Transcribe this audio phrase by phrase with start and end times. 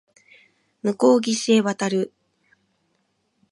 [0.81, 2.11] 向こう岸へ渡る